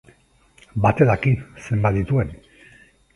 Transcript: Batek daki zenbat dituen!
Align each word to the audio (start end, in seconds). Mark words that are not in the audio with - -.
Batek 0.85 1.11
daki 1.11 1.33
zenbat 1.65 1.99
dituen! 1.99 2.33